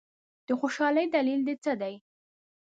د 0.47 0.49
خوشالۍ 0.59 1.05
دلیل 1.15 1.41
دي 1.47 1.55
څه 1.63 1.71
دی؟ 1.81 1.95